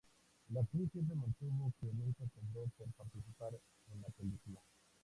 La 0.49 0.61
actriz 0.61 0.89
siempre 0.91 1.15
mantuvo 1.15 1.71
que 1.79 1.85
nunca 1.93 2.23
cobró 2.33 2.65
por 2.75 2.89
participar 2.93 3.53
en 3.93 4.01
la 4.01 4.07
película. 4.09 4.59